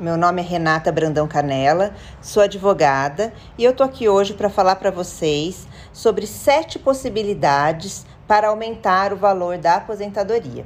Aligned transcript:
Meu 0.00 0.16
nome 0.16 0.40
é 0.40 0.44
Renata 0.44 0.90
Brandão 0.90 1.28
Canela, 1.28 1.92
sou 2.22 2.42
advogada 2.42 3.34
e 3.58 3.64
eu 3.64 3.76
tô 3.76 3.82
aqui 3.82 4.08
hoje 4.08 4.32
para 4.32 4.48
falar 4.48 4.76
para 4.76 4.90
vocês 4.90 5.68
sobre 5.92 6.26
sete 6.26 6.78
possibilidades 6.78 8.06
para 8.26 8.48
aumentar 8.48 9.12
o 9.12 9.16
valor 9.18 9.58
da 9.58 9.74
aposentadoria. 9.74 10.64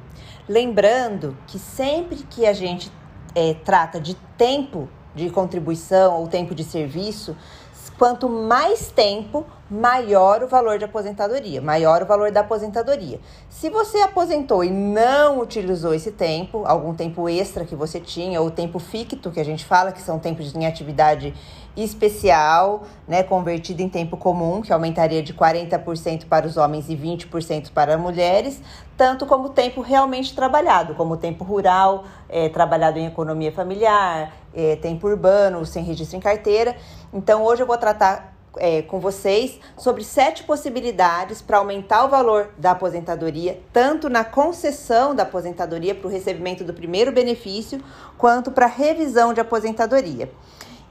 Lembrando 0.48 1.36
que 1.48 1.58
sempre 1.58 2.18
que 2.30 2.46
a 2.46 2.52
gente 2.52 2.92
é, 3.34 3.54
trata 3.54 4.00
de 4.00 4.14
tempo 4.38 4.88
de 5.16 5.28
contribuição 5.30 6.20
ou 6.20 6.28
tempo 6.28 6.54
de 6.54 6.62
serviço, 6.62 7.36
quanto 7.98 8.28
mais 8.28 8.90
tempo, 8.90 9.46
maior 9.70 10.42
o 10.42 10.48
valor 10.48 10.78
de 10.78 10.84
aposentadoria, 10.84 11.60
maior 11.60 12.02
o 12.02 12.06
valor 12.06 12.30
da 12.30 12.40
aposentadoria. 12.40 13.18
Se 13.48 13.70
você 13.70 13.98
aposentou 13.98 14.62
e 14.62 14.70
não 14.70 15.40
utilizou 15.40 15.94
esse 15.94 16.12
tempo, 16.12 16.64
algum 16.66 16.94
tempo 16.94 17.28
extra 17.28 17.64
que 17.64 17.74
você 17.74 17.98
tinha, 17.98 18.40
ou 18.40 18.50
tempo 18.50 18.78
ficto, 18.78 19.30
que 19.30 19.40
a 19.40 19.44
gente 19.44 19.64
fala, 19.64 19.92
que 19.92 20.02
são 20.02 20.18
tempos 20.18 20.54
em 20.54 20.66
atividade 20.66 21.34
especial, 21.76 22.84
né, 23.08 23.22
convertido 23.22 23.82
em 23.82 23.88
tempo 23.88 24.16
comum, 24.16 24.60
que 24.60 24.72
aumentaria 24.72 25.22
de 25.22 25.34
40% 25.34 26.26
para 26.26 26.46
os 26.46 26.56
homens 26.56 26.88
e 26.88 26.96
20% 26.96 27.72
para 27.72 27.98
mulheres, 27.98 28.62
tanto 28.96 29.26
como 29.26 29.48
tempo 29.48 29.80
realmente 29.80 30.34
trabalhado, 30.36 30.94
como 30.94 31.16
tempo 31.16 31.42
rural, 31.42 32.04
é, 32.28 32.48
trabalhado 32.48 32.98
em 32.98 33.06
economia 33.06 33.50
familiar, 33.50 34.32
é, 34.54 34.76
tempo 34.76 35.06
urbano, 35.08 35.64
sem 35.66 35.82
registro 35.84 36.16
em 36.16 36.20
carteira. 36.20 36.76
Então, 37.12 37.42
hoje 37.42 37.62
eu 37.62 37.66
vou 37.66 37.76
tratar 37.76 38.34
é, 38.56 38.82
com 38.82 39.00
vocês 39.00 39.58
sobre 39.76 40.04
sete 40.04 40.44
possibilidades 40.44 41.42
para 41.42 41.58
aumentar 41.58 42.04
o 42.04 42.08
valor 42.08 42.50
da 42.56 42.72
aposentadoria, 42.72 43.60
tanto 43.72 44.08
na 44.08 44.24
concessão 44.24 45.14
da 45.14 45.24
aposentadoria 45.24 45.94
para 45.94 46.06
o 46.06 46.10
recebimento 46.10 46.64
do 46.64 46.72
primeiro 46.72 47.12
benefício, 47.12 47.82
quanto 48.16 48.50
para 48.50 48.66
revisão 48.66 49.32
de 49.32 49.40
aposentadoria. 49.40 50.30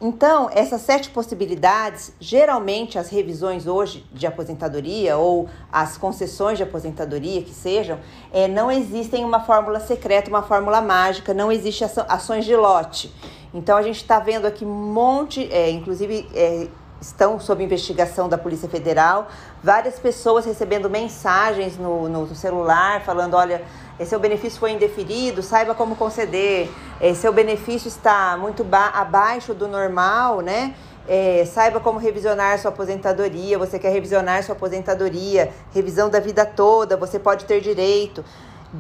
Então, 0.06 0.50
essas 0.52 0.82
sete 0.82 1.10
possibilidades, 1.12 2.12
geralmente 2.20 3.00
as 3.00 3.08
revisões 3.08 3.68
hoje 3.68 4.06
de 4.12 4.28
aposentadoria 4.28 5.16
ou 5.16 5.48
as 5.72 5.98
concessões 5.98 6.58
de 6.58 6.64
aposentadoria 6.64 7.42
que 7.42 7.54
sejam, 7.54 7.98
é, 8.34 8.46
não 8.46 8.70
existem 8.70 9.24
uma 9.24 9.40
fórmula 9.40 9.80
secreta, 9.80 10.30
uma 10.30 10.44
fórmula 10.44 10.82
mágica, 10.82 11.34
não 11.34 11.50
existe 11.50 11.86
ações 12.10 12.44
de 12.44 12.54
lote. 12.54 13.14
Então, 13.54 13.78
a 13.78 13.82
gente 13.82 13.98
está 13.98 14.20
vendo 14.20 14.46
aqui 14.46 14.66
um 14.66 14.70
monte, 14.70 15.52
é, 15.52 15.70
inclusive 15.70 16.28
é, 16.34 16.68
estão 17.00 17.40
sob 17.40 17.64
investigação 17.64 18.28
da 18.28 18.38
Polícia 18.38 18.68
Federal, 18.68 19.28
várias 19.64 20.00
pessoas 20.00 20.46
recebendo 20.46 20.90
mensagens 20.90 21.78
no, 21.78 22.10
no 22.10 22.36
celular 22.36 23.02
falando: 23.02 23.36
olha, 23.36 23.62
seu 24.06 24.20
benefício 24.20 24.60
foi 24.60 24.72
indeferido, 24.72 25.44
saiba 25.44 25.76
como 25.76 25.96
conceder, 25.96 26.70
seu 27.16 27.32
benefício 27.32 27.88
está 27.88 28.38
muito 28.38 28.66
abaixo 28.72 29.54
do 29.54 29.68
normal, 29.68 30.42
né? 30.42 30.74
É, 31.08 31.44
saiba 31.46 31.82
como 31.82 32.00
revisionar 32.00 32.58
sua 32.60 32.70
aposentadoria. 32.70 33.58
Você 33.60 33.78
quer 33.78 33.90
revisionar 33.90 34.42
sua 34.44 34.56
aposentadoria, 34.56 35.52
revisão 35.74 36.10
da 36.10 36.20
vida 36.20 36.46
toda, 36.46 36.96
você 36.96 37.20
pode 37.20 37.46
ter 37.46 37.60
direito. 37.60 38.24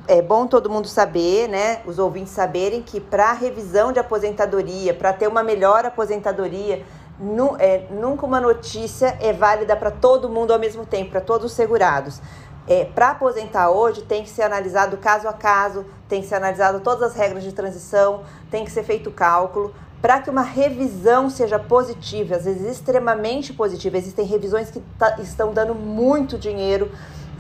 É 0.08 0.22
bom 0.22 0.48
todo 0.48 0.70
mundo 0.70 0.88
saber, 0.88 1.48
né? 1.48 1.81
Os 1.86 2.00
ouvintes 2.00 2.34
saberem 2.34 2.81
que 2.81 3.00
para 3.00 3.31
revisão 3.34 3.92
de 3.92 4.00
aposentadoria, 4.00 4.94
para 4.94 5.14
ter 5.14 5.28
uma 5.28 5.44
melhor 5.44 5.86
aposentadoria, 5.86 6.84
nu, 7.20 7.56
é, 7.59 7.86
nunca 7.92 8.26
uma 8.26 8.42
notícia 8.42 9.18
é 9.22 9.31
válida 9.31 9.76
para 9.76 9.92
todo 9.92 10.28
mundo 10.30 10.52
ao 10.52 10.59
mesmo 10.59 10.86
tempo, 10.86 11.12
para 11.12 11.22
todos 11.22 11.46
os 11.46 11.54
segurados. 11.54 12.22
É, 12.68 12.86
para 12.86 13.12
aposentar 13.12 13.70
hoje 13.70 14.02
tem 14.02 14.24
que 14.24 14.30
ser 14.30 14.44
analisado 14.44 14.98
caso 14.98 15.28
a 15.28 15.34
caso, 15.34 15.86
tem 16.08 16.22
que 16.22 16.28
ser 16.28 16.36
analisado 16.36 16.80
todas 16.80 17.04
as 17.04 17.16
regras 17.16 17.44
de 17.44 17.52
transição, 17.52 18.22
tem 18.50 18.64
que 18.64 18.72
ser 18.72 18.84
feito 18.84 19.12
cálculo 19.12 19.74
para 20.04 20.20
que 20.20 20.30
uma 20.30 20.42
revisão 20.42 21.30
seja 21.30 21.58
positiva, 21.58 22.36
às 22.36 22.44
vezes 22.44 22.70
extremamente 22.70 23.54
positiva. 23.54 23.98
Existem 23.98 24.25
revisões 24.25 24.70
que 24.70 24.81
tá, 25.00 25.16
estão 25.22 25.54
dando 25.54 25.74
muito 25.74 26.38
dinheiro, 26.38 26.92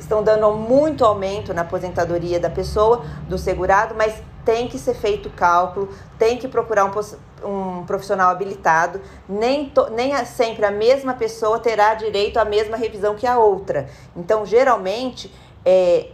estão 0.03 0.23
dando 0.23 0.51
muito 0.51 1.03
aumento 1.03 1.53
na 1.53 1.61
aposentadoria 1.61 2.39
da 2.39 2.49
pessoa, 2.49 3.03
do 3.27 3.37
segurado, 3.37 3.95
mas 3.95 4.21
tem 4.45 4.67
que 4.67 4.77
ser 4.77 4.93
feito 4.93 5.29
cálculo, 5.29 5.89
tem 6.19 6.37
que 6.37 6.47
procurar 6.47 6.85
um, 6.85 7.47
um 7.47 7.85
profissional 7.85 8.29
habilitado. 8.29 9.01
Nem, 9.27 9.69
to, 9.69 9.89
nem 9.89 10.13
a, 10.13 10.25
sempre 10.25 10.65
a 10.65 10.71
mesma 10.71 11.13
pessoa 11.13 11.59
terá 11.59 11.93
direito 11.95 12.37
à 12.37 12.45
mesma 12.45 12.77
revisão 12.77 13.15
que 13.15 13.25
a 13.25 13.39
outra. 13.39 13.89
Então, 14.15 14.45
geralmente, 14.45 15.33
é, 15.65 16.09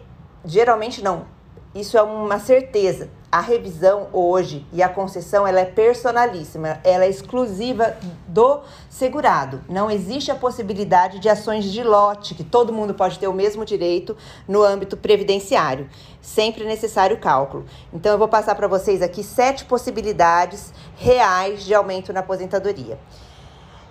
geralmente 0.45 1.03
não, 1.03 1.25
isso 1.73 1.97
é 1.97 2.01
uma 2.01 2.39
certeza 2.39 3.18
a 3.31 3.41
revisão 3.41 4.07
hoje 4.11 4.65
e 4.73 4.81
a 4.81 4.89
concessão 4.89 5.45
ela 5.45 5.59
é 5.59 5.65
personalíssima, 5.65 6.79
ela 6.83 7.05
é 7.05 7.09
exclusiva 7.09 7.95
do 8.27 8.61
segurado. 8.89 9.61
Não 9.69 9.89
existe 9.89 10.31
a 10.31 10.35
possibilidade 10.35 11.19
de 11.19 11.29
ações 11.29 11.65
de 11.65 11.83
lote, 11.83 12.33
que 12.33 12.43
todo 12.43 12.73
mundo 12.73 12.93
pode 12.93 13.19
ter 13.19 13.27
o 13.27 13.33
mesmo 13.33 13.63
direito 13.63 14.17
no 14.47 14.63
âmbito 14.63 14.97
previdenciário. 14.97 15.87
Sempre 16.21 16.65
necessário 16.65 17.19
cálculo. 17.19 17.65
Então 17.93 18.11
eu 18.11 18.17
vou 18.17 18.27
passar 18.27 18.55
para 18.55 18.67
vocês 18.67 19.01
aqui 19.01 19.23
sete 19.23 19.63
possibilidades 19.65 20.73
reais 20.95 21.63
de 21.63 21.73
aumento 21.73 22.11
na 22.11 22.21
aposentadoria. 22.21 22.99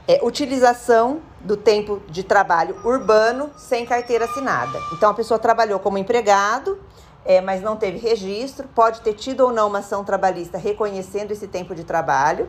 É, 0.09 0.21
utilização 0.22 1.21
do 1.41 1.56
tempo 1.56 2.03
de 2.09 2.25
trabalho 2.25 2.77
urbano 2.82 3.50
sem 3.56 3.87
carteira 3.87 4.25
assinada. 4.25 4.78
Então 4.94 5.10
a 5.10 5.15
pessoa 5.15 5.38
trabalhou 5.38 5.78
como 5.78 5.98
empregado, 5.98 6.78
é, 7.28 7.43
mas 7.43 7.61
não 7.61 7.77
teve 7.77 7.99
registro, 7.99 8.66
pode 8.75 9.03
ter 9.03 9.12
tido 9.12 9.43
ou 9.43 9.53
não 9.53 9.69
uma 9.69 9.81
ação 9.81 10.03
trabalhista 10.03 10.56
reconhecendo 10.56 11.31
esse 11.31 11.47
tempo 11.47 11.75
de 11.75 11.84
trabalho. 11.84 12.49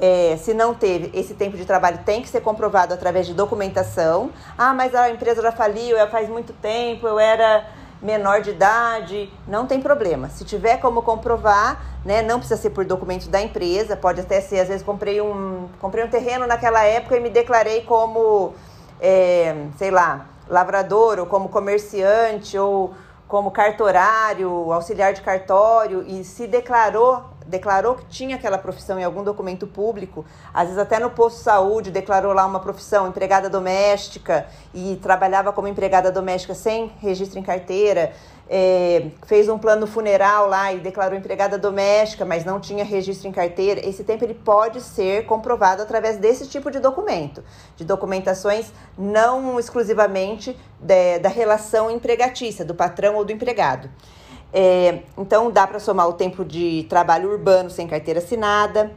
É, 0.00 0.38
se 0.38 0.54
não 0.54 0.72
teve, 0.74 1.10
esse 1.16 1.34
tempo 1.34 1.58
de 1.58 1.66
trabalho 1.66 1.98
tem 2.06 2.22
que 2.22 2.28
ser 2.28 2.40
comprovado 2.40 2.94
através 2.94 3.26
de 3.26 3.34
documentação. 3.34 4.30
Ah, 4.56 4.72
mas 4.72 4.94
a 4.94 5.10
empresa 5.10 5.42
já 5.42 5.52
faliu, 5.52 5.98
eu 5.98 6.08
faz 6.08 6.26
muito 6.26 6.54
tempo, 6.54 7.06
eu 7.06 7.18
era 7.18 7.66
menor 8.00 8.40
de 8.40 8.48
idade, 8.48 9.30
não 9.46 9.66
tem 9.66 9.82
problema. 9.82 10.30
Se 10.30 10.42
tiver 10.42 10.78
como 10.78 11.02
comprovar, 11.02 11.82
né, 12.02 12.22
não 12.22 12.38
precisa 12.38 12.58
ser 12.58 12.70
por 12.70 12.86
documento 12.86 13.28
da 13.28 13.42
empresa, 13.42 13.94
pode 13.94 14.22
até 14.22 14.40
ser, 14.40 14.60
às 14.60 14.68
vezes 14.68 14.82
comprei 14.82 15.20
um, 15.20 15.68
comprei 15.78 16.02
um 16.02 16.08
terreno 16.08 16.46
naquela 16.46 16.82
época 16.82 17.14
e 17.18 17.20
me 17.20 17.28
declarei 17.28 17.82
como, 17.82 18.54
é, 18.98 19.66
sei 19.76 19.90
lá, 19.90 20.28
lavrador 20.48 21.18
ou 21.18 21.26
como 21.26 21.50
comerciante 21.50 22.58
ou 22.58 22.94
como 23.26 23.50
cartorário, 23.50 24.72
auxiliar 24.72 25.12
de 25.12 25.22
cartório 25.22 26.04
e 26.06 26.24
se 26.24 26.46
declarou 26.46 27.33
declarou 27.46 27.94
que 27.94 28.06
tinha 28.06 28.36
aquela 28.36 28.58
profissão 28.58 28.98
em 28.98 29.04
algum 29.04 29.22
documento 29.22 29.66
público, 29.66 30.24
às 30.52 30.64
vezes 30.64 30.78
até 30.78 30.98
no 30.98 31.10
posto 31.10 31.38
de 31.38 31.42
saúde 31.44 31.90
declarou 31.90 32.32
lá 32.32 32.46
uma 32.46 32.60
profissão, 32.60 33.08
empregada 33.08 33.50
doméstica, 33.50 34.46
e 34.72 34.96
trabalhava 35.02 35.52
como 35.52 35.68
empregada 35.68 36.10
doméstica 36.10 36.54
sem 36.54 36.92
registro 37.00 37.38
em 37.38 37.42
carteira, 37.42 38.12
é, 38.48 39.10
fez 39.26 39.48
um 39.48 39.58
plano 39.58 39.86
funeral 39.86 40.46
lá 40.48 40.72
e 40.72 40.78
declarou 40.78 41.16
empregada 41.16 41.56
doméstica, 41.56 42.24
mas 42.24 42.44
não 42.44 42.60
tinha 42.60 42.84
registro 42.84 43.28
em 43.28 43.32
carteira, 43.32 43.86
esse 43.86 44.04
tempo 44.04 44.24
ele 44.24 44.34
pode 44.34 44.80
ser 44.80 45.24
comprovado 45.26 45.82
através 45.82 46.18
desse 46.18 46.46
tipo 46.46 46.70
de 46.70 46.78
documento, 46.78 47.42
de 47.76 47.84
documentações 47.84 48.72
não 48.98 49.58
exclusivamente 49.58 50.56
da 50.80 51.28
relação 51.28 51.90
empregatícia, 51.90 52.64
do 52.64 52.74
patrão 52.74 53.16
ou 53.16 53.24
do 53.24 53.32
empregado. 53.32 53.88
É, 54.56 55.00
então, 55.18 55.50
dá 55.50 55.66
para 55.66 55.80
somar 55.80 56.08
o 56.08 56.12
tempo 56.12 56.44
de 56.44 56.86
trabalho 56.88 57.28
urbano 57.28 57.68
sem 57.68 57.88
carteira 57.88 58.20
assinada. 58.20 58.92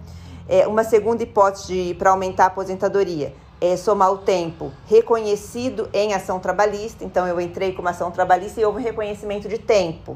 É, 0.47 0.67
uma 0.67 0.83
segunda 0.83 1.23
hipótese 1.23 1.95
para 1.97 2.11
aumentar 2.11 2.43
a 2.43 2.47
aposentadoria 2.47 3.33
é 3.59 3.75
somar 3.75 4.11
o 4.11 4.19
tempo 4.19 4.71
reconhecido 4.85 5.89
em 5.91 6.13
ação 6.13 6.39
trabalhista. 6.39 7.03
Então, 7.03 7.27
eu 7.27 7.41
entrei 7.41 7.73
com 7.73 7.81
uma 7.81 7.89
ação 7.89 8.11
trabalhista 8.11 8.61
e 8.61 8.65
houve 8.65 8.79
um 8.79 8.83
reconhecimento 8.83 9.49
de 9.49 9.57
tempo. 9.57 10.15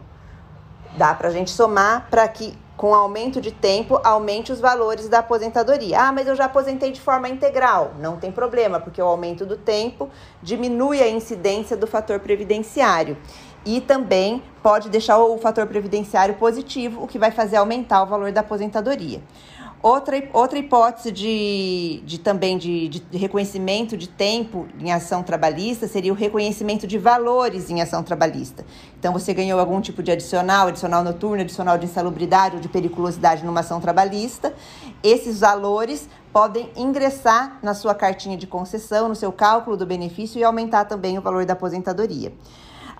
Dá 0.96 1.16
para 1.16 1.30
a 1.30 1.32
gente 1.32 1.50
somar 1.50 2.08
para 2.12 2.28
que, 2.28 2.54
com 2.78 2.94
aumento 2.94 3.42
de 3.42 3.52
tempo, 3.52 4.00
aumente 4.04 4.52
os 4.52 4.60
valores 4.60 5.10
da 5.10 5.20
aposentadoria. 5.20 6.02
Ah, 6.02 6.12
mas 6.12 6.28
eu 6.28 6.36
já 6.36 6.46
aposentei 6.46 6.92
de 6.92 7.02
forma 7.02 7.28
integral. 7.28 7.94
Não 8.00 8.18
tem 8.18 8.32
problema, 8.32 8.80
porque 8.80 9.02
o 9.02 9.06
aumento 9.06 9.44
do 9.44 9.58
tempo 9.58 10.08
diminui 10.44 11.02
a 11.02 11.10
incidência 11.10 11.76
do 11.76 11.88
fator 11.88 12.20
previdenciário. 12.20 13.18
E 13.66 13.82
também 13.82 14.42
pode 14.62 14.90
deixar 14.90 15.18
o 15.20 15.38
fator 15.38 15.66
previdenciário 15.68 16.36
positivo, 16.36 17.04
o 17.04 17.08
que 17.08 17.20
vai 17.20 17.32
fazer 17.32 17.58
aumentar 17.58 18.04
o 18.04 18.06
valor 18.06 18.32
da 18.32 18.42
aposentadoria. 18.42 19.22
Outra, 19.84 20.16
outra 20.32 20.60
hipótese 20.60 21.12
de, 21.12 22.04
de 22.06 22.20
também 22.20 22.56
de, 22.56 22.88
de, 22.88 23.18
reconhecimento 23.18 23.98
de 23.98 24.08
tempo 24.08 24.68
em 24.80 24.92
ação 24.92 25.24
trabalhista 25.24 25.88
seria 25.88 26.14
o 26.14 26.16
reconhecimento 26.16 26.86
de 26.86 27.00
valores 27.00 27.68
em 27.68 27.82
ação 27.82 28.04
trabalhista. 28.04 28.64
Então, 29.00 29.12
você 29.12 29.34
ganhou 29.34 29.60
algum 29.60 29.82
tipo 29.82 30.04
de 30.04 30.12
adicional, 30.12 30.68
adicional 30.68 31.04
noturno, 31.04 31.42
adicional 31.42 31.80
de 31.80 31.86
insalubridade 31.86 32.58
ou 32.58 32.62
de 32.62 32.70
periculosidade 32.70 33.44
numa 33.44 33.62
ação 33.62 33.82
trabalhista. 33.82 34.54
Esses 35.02 35.40
valores 35.40 36.08
podem 36.32 36.70
ingressar 36.76 37.58
na 37.64 37.74
sua 37.74 37.96
cartinha 37.96 38.38
de 38.38 38.46
concessão, 38.46 39.10
no 39.10 39.16
seu 39.16 39.32
cálculo 39.32 39.76
do 39.76 39.86
benefício 39.88 40.38
e 40.38 40.44
aumentar 40.44 40.86
também 40.86 41.18
o 41.18 41.24
valor 41.24 41.44
da 41.44 41.54
aposentadoria. 41.54 42.32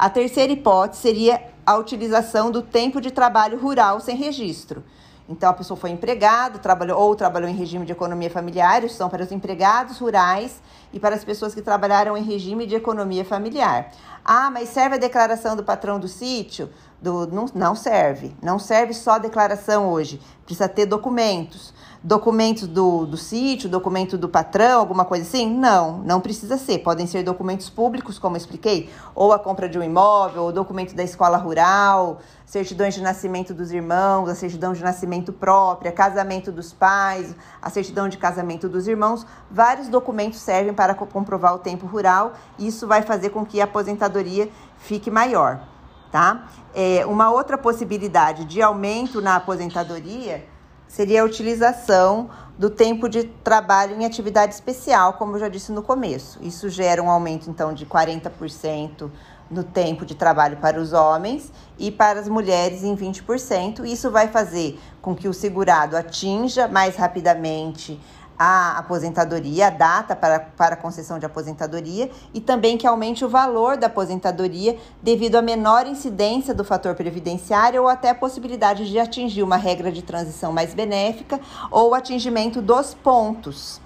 A 0.02 0.10
terceira 0.10 0.52
hipótese 0.52 1.00
seria 1.00 1.40
a 1.64 1.78
utilização 1.78 2.50
do 2.50 2.64
tempo 2.64 3.00
de 3.00 3.12
trabalho 3.12 3.60
rural 3.60 4.00
sem 4.00 4.18
registro. 4.18 4.84
Então, 5.30 5.48
a 5.48 5.54
pessoa 5.54 5.78
foi 5.78 5.92
empregado, 5.92 6.58
trabalhou 6.58 7.00
ou 7.00 7.16
trabalhou 7.16 7.48
em 7.48 7.54
regime 7.54 7.86
de 7.86 7.92
economia 7.92 8.28
familiar, 8.28 8.84
isso 8.84 8.96
são 8.96 9.10
para 9.10 9.24
os 9.24 9.32
empregados 9.32 10.00
rurais 10.00 10.60
e 10.92 11.00
para 11.00 11.14
as 11.14 11.24
pessoas 11.24 11.54
que 11.54 11.62
trabalharam 11.62 12.18
em 12.18 12.24
regime 12.24 12.66
de 12.66 12.74
economia 12.74 13.24
familiar. 13.24 13.92
Ah, 14.24 14.50
mas 14.50 14.70
serve 14.70 14.96
a 14.96 15.00
declaração 15.00 15.56
do 15.56 15.64
patrão 15.64 16.00
do 16.00 16.08
sítio? 16.08 16.70
Do, 17.02 17.28
não, 17.28 17.46
não 17.54 17.76
serve. 17.76 18.36
Não 18.42 18.60
serve 18.60 18.94
só 18.94 19.12
a 19.12 19.18
declaração 19.18 19.90
hoje. 19.90 20.22
Precisa 20.46 20.70
ter 20.70 20.86
documentos 20.86 21.74
documentos 22.04 22.68
do, 22.68 23.06
do 23.06 23.16
sítio, 23.16 23.70
documento 23.70 24.18
do 24.18 24.28
patrão, 24.28 24.80
alguma 24.80 25.06
coisa 25.06 25.24
assim? 25.24 25.48
Não, 25.48 26.00
não 26.00 26.20
precisa 26.20 26.58
ser. 26.58 26.80
Podem 26.80 27.06
ser 27.06 27.24
documentos 27.24 27.70
públicos, 27.70 28.18
como 28.18 28.36
expliquei, 28.36 28.90
ou 29.14 29.32
a 29.32 29.40
compra 29.40 29.70
de 29.70 29.78
um 29.78 29.84
imóvel, 29.84 30.44
ou 30.44 30.52
documento 30.52 30.96
da 30.96 31.04
escola 31.04 31.38
rural, 31.38 32.20
certidões 32.44 32.96
de 32.96 33.02
nascimento 33.02 33.54
dos 33.54 33.72
irmãos, 33.72 34.28
a 34.28 34.36
certidão 34.36 34.74
de 34.74 34.84
nascimento 34.84 35.32
própria, 35.32 35.92
casamento 35.92 36.52
dos 36.52 36.74
pais, 36.74 37.36
a 37.62 37.70
certidão 37.70 38.10
de 38.10 38.18
casamento 38.18 38.68
dos 38.68 38.88
irmãos. 38.88 39.26
Vários 39.50 39.88
documentos 39.88 40.40
servem 40.40 40.74
para 40.74 40.96
comprovar 40.96 41.54
o 41.54 41.60
tempo 41.60 41.86
rural 41.86 42.34
e 42.58 42.68
isso 42.68 42.88
vai 42.88 43.04
fazer 43.04 43.30
com 43.30 43.46
que 43.46 43.62
a 43.62 43.66
aposentadoria 43.66 44.11
fique 44.78 45.10
maior. 45.10 45.62
Tá? 46.12 46.48
É, 46.74 47.06
uma 47.06 47.32
outra 47.32 47.58
possibilidade 47.58 48.44
de 48.44 48.62
aumento 48.62 49.22
na 49.22 49.38
aposentadoria 49.38 50.46
seria 50.88 51.22
a 51.22 51.26
utilização 51.26 52.30
do 52.58 52.70
tempo 52.70 53.08
de 53.08 53.24
trabalho 53.24 53.96
em 53.96 54.06
atividade 54.06 54.54
especial, 54.54 55.14
como 55.14 55.36
eu 55.36 55.40
já 55.40 55.48
disse 55.48 55.72
no 55.72 55.82
começo. 55.82 56.38
Isso 56.42 56.68
gera 56.70 57.02
um 57.02 57.10
aumento, 57.10 57.50
então, 57.50 57.74
de 57.74 57.86
40% 57.86 59.10
no 59.50 59.64
tempo 59.64 60.06
de 60.06 60.16
trabalho 60.16 60.58
para 60.58 60.80
os 60.80 60.94
homens 60.94 61.52
e 61.78 61.92
para 61.92 62.20
as 62.20 62.28
mulheres 62.28 62.84
em 62.84 62.96
20%. 62.96 63.86
Isso 63.86 64.12
vai 64.12 64.28
fazer 64.28 64.80
com 65.02 65.16
que 65.16 65.28
o 65.28 65.34
segurado 65.34 65.96
atinja 65.96 66.68
mais 66.68 66.96
rapidamente 66.96 68.00
a 68.44 68.80
aposentadoria, 68.80 69.68
a 69.68 69.70
data 69.70 70.16
para, 70.16 70.40
para 70.40 70.76
concessão 70.76 71.20
de 71.20 71.28
aposentadoria 71.28 72.10
e 72.34 72.42
também 72.42 72.76
que 72.76 72.88
aumente 72.88 73.24
o 73.24 73.30
valor 73.30 73.78
da 73.78 73.86
aposentadoria 73.86 74.80
devido 75.00 75.36
à 75.36 75.44
menor 75.44 75.86
incidência 75.86 76.52
do 76.52 76.64
fator 76.64 76.96
previdenciário 76.96 77.84
ou 77.84 77.88
até 77.88 78.10
a 78.10 78.16
possibilidade 78.16 78.90
de 78.90 78.98
atingir 78.98 79.44
uma 79.44 79.58
regra 79.58 79.92
de 79.92 80.02
transição 80.02 80.52
mais 80.52 80.74
benéfica 80.74 81.40
ou 81.70 81.94
atingimento 81.94 82.64
dos 82.64 82.96
pontos. 82.96 83.80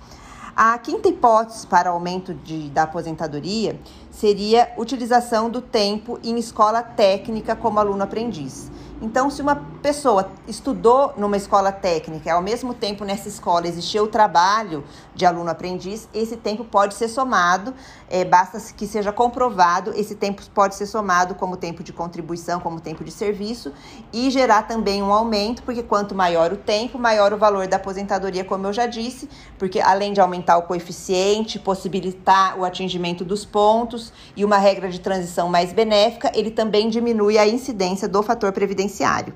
A 0.56 0.78
quinta 0.78 1.10
hipótese 1.10 1.68
para 1.68 1.90
aumento 1.90 2.34
de, 2.34 2.70
da 2.70 2.84
aposentadoria 2.84 3.78
seria 4.10 4.72
utilização 4.78 5.50
do 5.50 5.60
tempo 5.60 6.18
em 6.24 6.40
escola 6.40 6.82
técnica 6.82 7.58
como 7.58 7.78
aluno 7.78 8.04
aprendiz. 8.04 8.72
Então, 9.02 9.30
se 9.30 9.42
uma 9.42 9.58
pessoa 9.82 10.32
estudou 10.48 11.14
numa 11.18 11.36
escola 11.36 11.70
técnica 11.72 12.30
e 12.30 12.32
ao 12.32 12.42
mesmo 12.42 12.74
tempo 12.74 13.04
nessa 13.04 13.28
escola 13.28 13.68
existiu 13.68 14.06
o 14.06 14.08
trabalho 14.08 14.86
de 15.14 15.26
aluno 15.26 15.50
aprendiz, 15.50 16.08
esse 16.14 16.38
tempo 16.38 16.64
pode 16.64 16.94
ser 16.94 17.10
somado, 17.10 17.74
é, 18.10 18.24
basta 18.24 18.58
que 18.74 18.88
seja 18.88 19.12
comprovado, 19.12 19.92
esse 19.96 20.16
tempo 20.16 20.42
pode 20.54 20.76
ser 20.76 20.86
somado 20.86 21.36
como 21.36 21.58
tempo 21.58 21.84
de 21.84 21.92
contribuição, 21.92 22.60
como 22.62 22.80
tempo 22.80 23.04
de 23.04 23.12
serviço 23.12 23.74
e 24.14 24.32
gerar 24.32 24.64
também 24.64 25.04
um 25.04 25.12
aumento, 25.12 25.62
porque 25.64 25.84
quanto 25.84 26.16
maior 26.16 26.54
o 26.54 26.58
tempo, 26.58 26.98
maior 26.98 27.34
o 27.34 27.38
valor 27.38 27.68
da 27.68 27.76
aposentadoria, 27.76 28.46
como 28.46 28.66
eu 28.68 28.74
já 28.74 28.88
disse, 28.88 29.30
porque 29.60 29.82
além 29.82 30.14
de 30.14 30.22
aumentar 30.22 30.58
o 30.58 30.64
coeficiente, 30.64 31.60
possibilitar 31.60 32.58
o 32.58 32.64
atingimento 32.64 33.26
dos 33.26 33.44
pontos 33.44 34.14
e 34.38 34.46
uma 34.46 34.58
regra 34.58 34.90
de 34.90 35.02
transição 35.02 35.50
mais 35.50 35.74
benéfica, 35.74 36.32
ele 36.34 36.50
também 36.50 36.90
diminui 36.90 37.38
a 37.38 37.46
incidência 37.46 38.08
do 38.08 38.24
fator 38.24 38.54
previdenciário 38.54 38.85
penitenciário. 38.86 39.34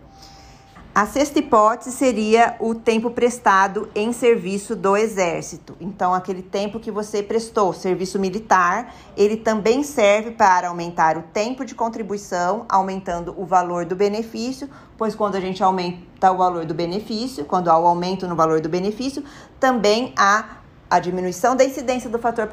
A 0.93 1.05
sexta 1.05 1.39
hipótese 1.39 1.91
seria 1.91 2.55
o 2.59 2.73
tempo 2.73 3.11
prestado 3.11 3.89
em 3.93 4.11
serviço 4.11 4.75
do 4.75 4.97
Exército. 4.97 5.77
Então, 5.79 6.13
aquele 6.13 6.41
tempo 6.41 6.79
que 6.79 6.91
você 6.91 7.21
prestou 7.21 7.71
serviço 7.73 8.19
militar, 8.19 8.93
ele 9.15 9.37
também 9.37 9.83
serve 9.83 10.31
para 10.31 10.67
aumentar 10.67 11.15
o 11.15 11.21
tempo 11.21 11.63
de 11.63 11.75
contribuição, 11.75 12.65
aumentando 12.67 13.33
o 13.37 13.45
valor 13.45 13.85
do 13.85 13.95
benefício, 13.95 14.67
pois 14.97 15.13
quando 15.15 15.35
a 15.35 15.39
gente 15.39 15.63
aumenta 15.63 16.31
o 16.31 16.37
valor 16.37 16.65
do 16.65 16.73
benefício, 16.73 17.45
quando 17.45 17.69
há 17.69 17.79
o 17.79 17.85
aumento 17.85 18.27
no 18.27 18.35
valor 18.35 18.59
do 18.59 18.67
benefício, 18.67 19.23
também 19.59 20.11
há 20.17 20.57
a 20.89 20.99
diminuição 20.99 21.55
da 21.55 21.63
incidência 21.63 22.09
do 22.09 22.17
fator 22.17 22.47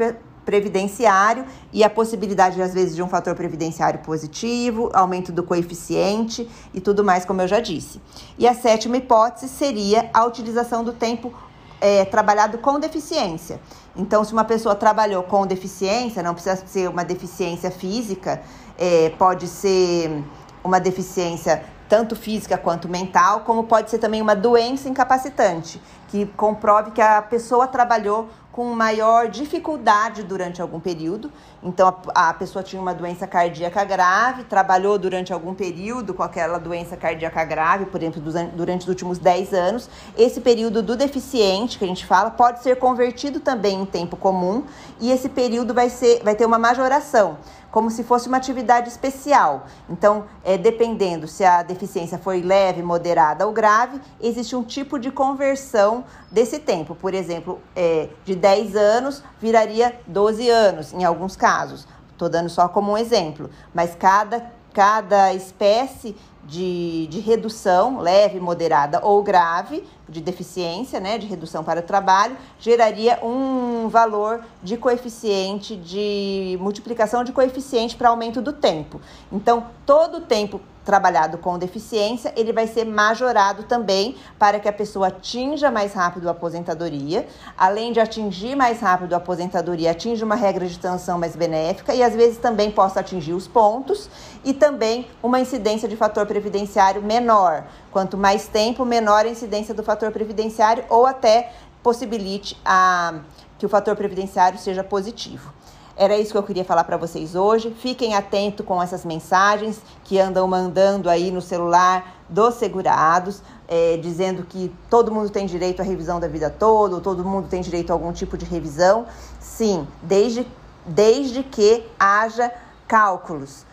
previdenciário 0.46 1.44
e 1.72 1.84
a 1.84 1.90
possibilidade, 1.90 2.62
às 2.62 2.72
vezes, 2.72 2.94
de 2.94 3.02
um 3.02 3.08
fator 3.08 3.34
previdenciário 3.34 3.98
positivo, 3.98 4.90
aumento 4.94 5.32
do 5.32 5.42
coeficiente 5.42 6.48
e 6.72 6.80
tudo 6.80 7.04
mais, 7.04 7.24
como 7.24 7.42
eu 7.42 7.48
já 7.48 7.60
disse. 7.60 8.00
E 8.38 8.46
a 8.48 8.54
sétima 8.54 8.96
hipótese 8.96 9.48
seria 9.48 10.08
a 10.14 10.24
utilização 10.24 10.84
do 10.84 10.92
tempo 10.92 11.34
é, 11.80 12.04
trabalhado 12.04 12.58
com 12.58 12.78
deficiência. 12.78 13.60
Então, 13.94 14.24
se 14.24 14.32
uma 14.32 14.44
pessoa 14.44 14.74
trabalhou 14.74 15.24
com 15.24 15.46
deficiência, 15.46 16.22
não 16.22 16.32
precisa 16.32 16.56
ser 16.64 16.88
uma 16.88 17.04
deficiência 17.04 17.70
física, 17.70 18.40
é, 18.78 19.10
pode 19.18 19.48
ser 19.48 20.22
uma 20.62 20.78
deficiência 20.78 21.62
tanto 21.88 22.16
física 22.16 22.58
quanto 22.58 22.88
mental, 22.88 23.40
como 23.40 23.64
pode 23.64 23.90
ser 23.90 23.98
também 23.98 24.20
uma 24.20 24.34
doença 24.34 24.88
incapacitante, 24.88 25.80
que 26.08 26.26
comprove 26.36 26.90
que 26.90 27.00
a 27.00 27.20
pessoa 27.22 27.66
trabalhou 27.66 28.28
com 28.56 28.64
maior 28.74 29.28
dificuldade 29.28 30.22
durante 30.22 30.62
algum 30.62 30.80
período. 30.80 31.30
Então, 31.62 31.94
a, 32.14 32.30
a, 32.30 32.32
pessoa 32.34 32.62
tinha 32.62 32.80
uma 32.80 32.94
doença 32.94 33.26
cardíaca 33.26 33.84
grave, 33.84 34.44
trabalhou 34.44 34.98
durante 34.98 35.30
algum 35.30 35.52
período 35.52 36.14
com 36.14 36.22
aquela 36.22 36.56
doença 36.56 36.96
cardíaca 36.96 37.44
grave, 37.44 37.84
por 37.84 38.00
exemplo, 38.02 38.22
durante 38.54 38.82
os 38.82 38.88
últimos 38.88 39.18
10 39.18 39.52
anos. 39.52 39.90
Esse 40.16 40.40
período 40.40 40.82
do 40.82 40.96
deficiente, 40.96 41.78
que 41.78 41.84
a 41.84 41.88
gente 41.88 42.06
fala, 42.06 42.30
pode 42.30 42.62
ser 42.62 42.76
convertido 42.76 43.40
também 43.40 43.82
em 43.82 43.84
tempo 43.84 44.16
comum 44.16 44.64
e 44.98 45.10
esse 45.10 45.28
período 45.28 45.74
vai, 45.74 45.90
ser, 45.90 46.22
vai 46.24 46.34
ter 46.34 46.46
uma 46.46 46.58
majoração 46.58 47.36
como 47.76 47.90
se 47.90 48.02
fosse 48.02 48.26
uma 48.26 48.38
atividade 48.38 48.88
especial. 48.88 49.66
Então, 49.90 50.24
é, 50.42 50.56
dependendo 50.56 51.28
se 51.28 51.44
a 51.44 51.62
deficiência 51.62 52.16
foi 52.16 52.40
leve, 52.40 52.82
moderada 52.82 53.46
ou 53.46 53.52
grave, 53.52 54.00
existe 54.18 54.56
um 54.56 54.62
tipo 54.62 54.98
de 54.98 55.10
conversão 55.10 55.95
desse 56.30 56.58
tempo. 56.58 56.94
Por 56.94 57.14
exemplo, 57.14 57.60
é, 57.74 58.08
de 58.24 58.34
10 58.34 58.76
anos 58.76 59.22
viraria 59.40 59.98
12 60.06 60.48
anos, 60.48 60.92
em 60.92 61.04
alguns 61.04 61.36
casos. 61.36 61.86
Estou 62.12 62.28
dando 62.28 62.48
só 62.48 62.68
como 62.68 62.92
um 62.92 62.98
exemplo, 62.98 63.50
mas 63.74 63.94
cada, 63.94 64.50
cada 64.72 65.34
espécie 65.34 66.16
de, 66.46 67.06
de 67.08 67.20
redução 67.20 68.00
leve, 68.00 68.38
moderada 68.40 69.00
ou 69.02 69.22
grave 69.22 69.84
de 70.08 70.20
deficiência, 70.20 71.00
né, 71.00 71.18
de 71.18 71.26
redução 71.26 71.64
para 71.64 71.80
o 71.80 71.82
trabalho, 71.82 72.36
geraria 72.60 73.18
um 73.24 73.88
valor 73.88 74.44
de 74.62 74.76
coeficiente 74.76 75.76
de 75.76 76.56
multiplicação 76.60 77.24
de 77.24 77.32
coeficiente 77.32 77.96
para 77.96 78.08
aumento 78.08 78.40
do 78.40 78.52
tempo. 78.52 79.00
Então, 79.32 79.66
todo 79.84 80.18
o 80.18 80.20
tempo 80.20 80.60
trabalhado 80.86 81.36
com 81.36 81.58
deficiência, 81.58 82.32
ele 82.36 82.52
vai 82.52 82.68
ser 82.68 82.84
majorado 82.84 83.64
também 83.64 84.14
para 84.38 84.60
que 84.60 84.68
a 84.68 84.72
pessoa 84.72 85.08
atinja 85.08 85.68
mais 85.68 85.92
rápido 85.92 86.28
a 86.28 86.30
aposentadoria, 86.30 87.26
além 87.58 87.92
de 87.92 87.98
atingir 87.98 88.54
mais 88.54 88.78
rápido 88.78 89.12
a 89.12 89.16
aposentadoria, 89.16 89.90
atinja 89.90 90.24
uma 90.24 90.36
regra 90.36 90.64
de 90.64 90.78
transição 90.78 91.18
mais 91.18 91.34
benéfica 91.34 91.92
e 91.92 92.04
às 92.04 92.14
vezes 92.14 92.38
também 92.38 92.70
possa 92.70 93.00
atingir 93.00 93.32
os 93.32 93.48
pontos 93.48 94.08
e 94.44 94.54
também 94.54 95.08
uma 95.20 95.40
incidência 95.40 95.88
de 95.88 95.96
fator 95.96 96.24
previdenciário 96.36 97.02
menor. 97.02 97.64
Quanto 97.90 98.16
mais 98.16 98.46
tempo, 98.46 98.84
menor 98.84 99.24
a 99.24 99.28
incidência 99.28 99.74
do 99.74 99.82
fator 99.82 100.10
previdenciário 100.10 100.84
ou 100.90 101.06
até 101.06 101.52
possibilite 101.82 102.60
a, 102.64 103.14
que 103.58 103.64
o 103.64 103.68
fator 103.68 103.96
previdenciário 103.96 104.58
seja 104.58 104.84
positivo. 104.84 105.52
Era 105.96 106.18
isso 106.18 106.32
que 106.32 106.36
eu 106.36 106.42
queria 106.42 106.64
falar 106.64 106.84
para 106.84 106.98
vocês 106.98 107.34
hoje. 107.34 107.74
Fiquem 107.80 108.14
atentos 108.14 108.66
com 108.66 108.82
essas 108.82 109.02
mensagens 109.02 109.80
que 110.04 110.18
andam 110.18 110.46
mandando 110.46 111.08
aí 111.08 111.30
no 111.30 111.40
celular 111.40 112.16
dos 112.28 112.56
segurados, 112.56 113.40
é, 113.66 113.96
dizendo 113.96 114.42
que 114.42 114.70
todo 114.90 115.10
mundo 115.10 115.30
tem 115.30 115.46
direito 115.46 115.80
à 115.80 115.84
revisão 115.84 116.20
da 116.20 116.28
vida 116.28 116.50
toda, 116.50 117.00
todo 117.00 117.24
mundo 117.24 117.48
tem 117.48 117.62
direito 117.62 117.90
a 117.90 117.94
algum 117.94 118.12
tipo 118.12 118.36
de 118.36 118.44
revisão. 118.44 119.06
Sim, 119.40 119.88
desde, 120.02 120.46
desde 120.84 121.42
que 121.42 121.82
haja 121.98 122.52
cálculos 122.86 123.65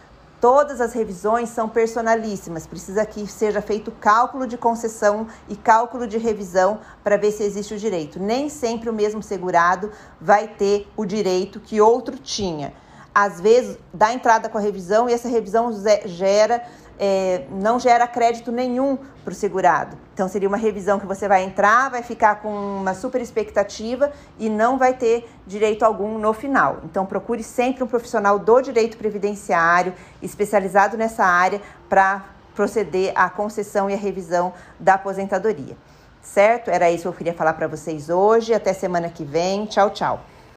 Todas 0.43 0.81
as 0.81 0.91
revisões 0.91 1.47
são 1.47 1.69
personalíssimas, 1.69 2.67
precisa 2.67 3.05
que 3.05 3.25
seja 3.25 3.61
feito 3.61 3.93
cálculo 3.93 4.45
de 4.45 4.57
concessão 4.57 5.25
e 5.47 5.55
cálculo 5.55 6.05
de 6.05 6.17
revisão 6.17 6.81
para 7.01 7.15
ver 7.15 7.31
se 7.31 7.43
existe 7.43 7.73
o 7.73 7.77
direito. 7.77 8.19
Nem 8.19 8.49
sempre 8.49 8.89
o 8.89 8.93
mesmo 8.93 9.23
segurado 9.23 9.89
vai 10.19 10.49
ter 10.49 10.85
o 10.97 11.05
direito 11.05 11.61
que 11.61 11.79
outro 11.79 12.17
tinha. 12.17 12.73
Às 13.15 13.39
vezes 13.39 13.77
dá 13.93 14.11
entrada 14.11 14.49
com 14.49 14.57
a 14.57 14.61
revisão 14.61 15.09
e 15.09 15.13
essa 15.13 15.29
revisão 15.29 15.71
gera 16.03 16.61
é, 16.99 17.45
não 17.51 17.79
gera 17.79 18.07
crédito 18.07 18.51
nenhum 18.51 18.97
para 19.23 19.31
o 19.31 19.35
segurado. 19.35 19.97
Então, 20.13 20.27
seria 20.27 20.47
uma 20.47 20.57
revisão 20.57 20.99
que 20.99 21.05
você 21.05 21.27
vai 21.27 21.43
entrar, 21.43 21.89
vai 21.89 22.03
ficar 22.03 22.41
com 22.41 22.49
uma 22.49 22.93
super 22.93 23.21
expectativa 23.21 24.11
e 24.37 24.49
não 24.49 24.77
vai 24.77 24.93
ter 24.93 25.29
direito 25.47 25.83
algum 25.83 26.17
no 26.17 26.33
final. 26.33 26.79
Então, 26.83 27.05
procure 27.05 27.41
sempre 27.41 27.83
um 27.83 27.87
profissional 27.87 28.37
do 28.37 28.61
direito 28.61 28.97
previdenciário, 28.97 29.93
especializado 30.21 30.97
nessa 30.97 31.25
área, 31.25 31.61
para 31.89 32.23
proceder 32.55 33.11
à 33.15 33.29
concessão 33.29 33.89
e 33.89 33.93
à 33.93 33.97
revisão 33.97 34.53
da 34.79 34.95
aposentadoria. 34.95 35.75
Certo? 36.21 36.69
Era 36.69 36.89
isso 36.89 37.03
que 37.03 37.07
eu 37.09 37.13
queria 37.13 37.33
falar 37.33 37.53
para 37.53 37.67
vocês 37.67 38.09
hoje. 38.09 38.53
Até 38.53 38.71
semana 38.73 39.09
que 39.09 39.23
vem. 39.23 39.65
Tchau, 39.65 39.89
tchau. 39.89 40.32